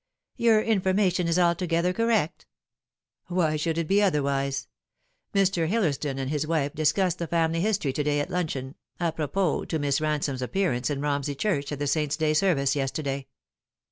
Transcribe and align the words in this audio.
"Your 0.35 0.63
information 0.63 1.27
is 1.27 1.37
altogether 1.37 1.93
correct."" 1.93 2.47
"Why 3.27 3.55
should 3.55 3.77
it 3.77 3.87
be 3.87 4.01
otherwise? 4.01 4.67
Mr. 5.31 5.67
Hillersdon 5.69 6.17
and 6.17 6.31
his 6.31 6.47
wife 6.47 6.73
discussed 6.73 7.19
the 7.19 7.27
family 7.27 7.59
history 7.61 7.93
to 7.93 8.03
day 8.03 8.19
at 8.19 8.31
luncheon, 8.31 8.73
apropos 8.99 9.65
to 9.65 9.77
]Wiss 9.77 10.01
Ransome's 10.01 10.41
appearance 10.41 10.89
in 10.89 11.01
Romsey 11.01 11.35
Church 11.35 11.71
at 11.71 11.77
the 11.77 11.85
Saint's 11.85 12.17
Day 12.17 12.33
service 12.33 12.75
yesterday." 12.75 13.27